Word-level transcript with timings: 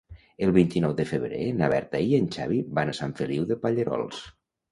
El 0.45 0.53
vint-i-nou 0.53 0.93
de 0.99 1.05
febrer 1.09 1.41
na 1.59 1.67
Berta 1.73 2.01
i 2.07 2.17
en 2.19 2.25
Xavi 2.37 2.57
van 2.79 2.93
a 2.93 2.97
Sant 3.01 3.13
Feliu 3.21 3.45
de 3.53 3.59
Pallerols. 3.67 4.27